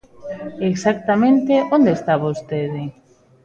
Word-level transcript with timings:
Exactamente, 0.71 1.53
¿onde 1.75 1.91
está 1.97 2.13
vostede? 2.25 2.83